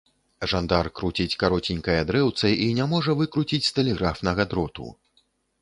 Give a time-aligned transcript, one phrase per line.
[0.53, 4.91] Жандар круціць кароценькае дрэўца і не можа выкруціць з тэлеграфнага дроту.